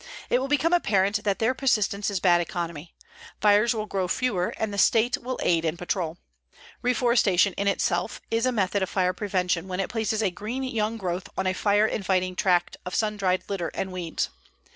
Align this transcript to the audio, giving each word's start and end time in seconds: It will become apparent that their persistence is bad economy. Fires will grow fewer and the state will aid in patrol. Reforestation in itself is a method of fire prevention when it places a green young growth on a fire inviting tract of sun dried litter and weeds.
It 0.31 0.39
will 0.39 0.47
become 0.47 0.73
apparent 0.73 1.23
that 1.25 1.37
their 1.37 1.53
persistence 1.53 2.09
is 2.09 2.19
bad 2.19 2.41
economy. 2.41 2.95
Fires 3.39 3.75
will 3.75 3.85
grow 3.85 4.07
fewer 4.07 4.51
and 4.57 4.73
the 4.73 4.79
state 4.79 5.15
will 5.19 5.37
aid 5.43 5.63
in 5.63 5.77
patrol. 5.77 6.17
Reforestation 6.81 7.53
in 7.53 7.67
itself 7.67 8.19
is 8.31 8.47
a 8.47 8.51
method 8.51 8.81
of 8.81 8.89
fire 8.89 9.13
prevention 9.13 9.67
when 9.67 9.79
it 9.79 9.89
places 9.91 10.23
a 10.23 10.31
green 10.31 10.63
young 10.63 10.97
growth 10.97 11.29
on 11.37 11.45
a 11.45 11.53
fire 11.53 11.85
inviting 11.85 12.35
tract 12.35 12.77
of 12.83 12.95
sun 12.95 13.15
dried 13.15 13.43
litter 13.47 13.69
and 13.75 13.91
weeds. 13.91 14.29